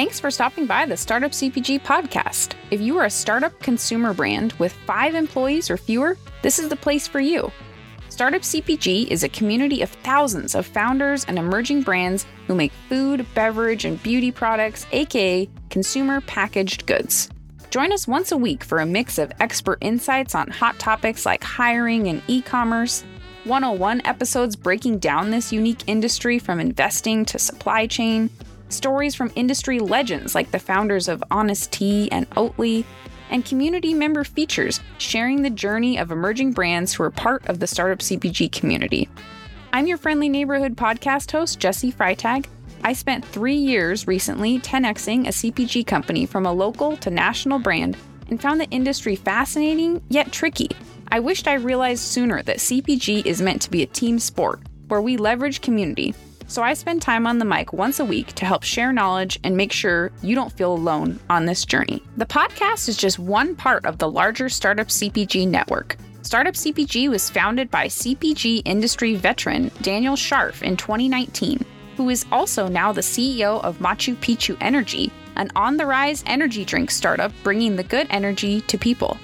[0.00, 2.54] Thanks for stopping by the Startup CPG podcast.
[2.70, 6.76] If you are a startup consumer brand with five employees or fewer, this is the
[6.76, 7.52] place for you.
[8.08, 13.26] Startup CPG is a community of thousands of founders and emerging brands who make food,
[13.34, 17.28] beverage, and beauty products, aka consumer packaged goods.
[17.68, 21.44] Join us once a week for a mix of expert insights on hot topics like
[21.44, 23.04] hiring and e commerce,
[23.44, 28.30] 101 episodes breaking down this unique industry from investing to supply chain,
[28.72, 32.84] stories from industry legends like the founders of Honest Tea and Oatly,
[33.30, 37.66] and community member features sharing the journey of emerging brands who are part of the
[37.66, 39.08] startup CPG community.
[39.72, 42.46] I'm your friendly neighborhood podcast host, Jesse Freitag.
[42.82, 47.96] I spent three years recently 10xing a CPG company from a local to national brand
[48.28, 50.70] and found the industry fascinating yet tricky.
[51.12, 55.02] I wished I realized sooner that CPG is meant to be a team sport where
[55.02, 56.14] we leverage community
[56.50, 59.56] so I spend time on the mic once a week to help share knowledge and
[59.56, 62.02] make sure you don't feel alone on this journey.
[62.16, 65.96] The podcast is just one part of the larger Startup CPG network.
[66.22, 71.64] Startup CPG was founded by CPG industry veteran Daniel Scharf in 2019,
[71.96, 76.64] who is also now the CEO of Machu Picchu Energy, an on the rise energy
[76.64, 79.16] drink startup bringing the good energy to people.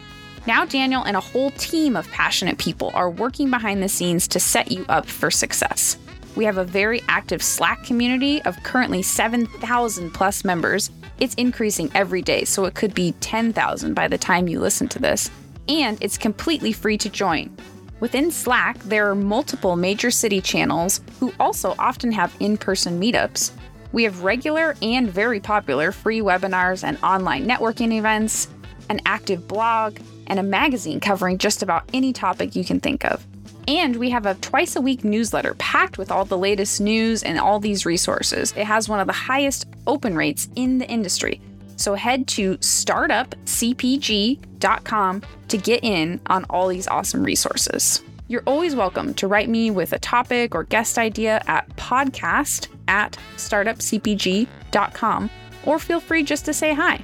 [0.47, 4.39] Now, Daniel and a whole team of passionate people are working behind the scenes to
[4.39, 5.99] set you up for success.
[6.37, 10.91] We have a very active Slack community of currently 7,000 plus members.
[11.19, 14.99] It's increasing every day, so it could be 10,000 by the time you listen to
[14.99, 15.31] this.
[15.67, 17.57] And it's completely free to join.
[18.01, 23.53] Within Slack, there are multiple major city channels who also often have in person meetups.
[23.93, 28.49] We have regular and very popular free webinars and online networking events,
[28.91, 33.27] an active blog, and a magazine covering just about any topic you can think of.
[33.69, 37.37] And we have a twice a week newsletter packed with all the latest news and
[37.39, 38.55] all these resources.
[38.57, 41.41] It has one of the highest open rates in the industry.
[41.75, 48.03] So head to startupcpg.com to get in on all these awesome resources.
[48.29, 53.19] You're always welcome to write me with a topic or guest idea at podcast at
[53.37, 55.31] startupcpg.com
[55.65, 57.03] or feel free just to say hi.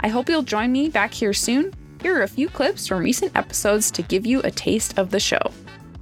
[0.00, 1.72] I hope you'll join me back here soon.
[2.02, 5.20] Here are a few clips from recent episodes to give you a taste of the
[5.20, 5.52] show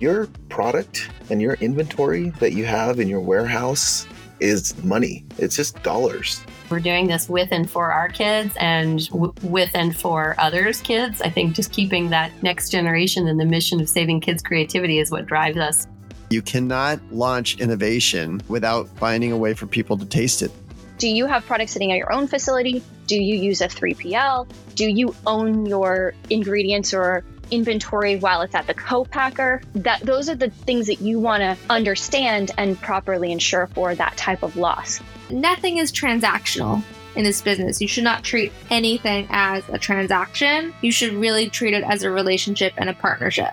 [0.00, 4.06] your product and your inventory that you have in your warehouse
[4.40, 5.24] is money.
[5.36, 6.42] It's just dollars.
[6.70, 11.20] We're doing this with and for our kids and w- with and for others' kids.
[11.20, 15.10] I think just keeping that next generation and the mission of saving kids' creativity is
[15.10, 15.86] what drives us.
[16.30, 20.50] You cannot launch innovation without finding a way for people to taste it.
[20.96, 22.82] Do you have products sitting at your own facility?
[23.06, 24.48] Do you use a 3PL?
[24.76, 29.62] Do you own your ingredients or inventory while it's at the co-packer.
[29.74, 34.16] That those are the things that you want to understand and properly insure for that
[34.16, 35.00] type of loss.
[35.30, 36.82] Nothing is transactional
[37.16, 37.80] in this business.
[37.80, 40.72] You should not treat anything as a transaction.
[40.80, 43.52] You should really treat it as a relationship and a partnership